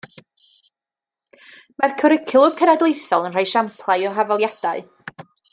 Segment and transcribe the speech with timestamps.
[1.81, 4.87] Mae'r cwricwlwm cenedlaethol yn rhoi esiamplau o hafaliadau